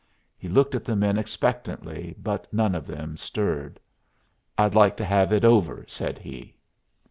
[0.35, 3.79] He looked at the men expectantly, but none of them stirred.
[4.57, 6.55] "I'd like to have it over," said he.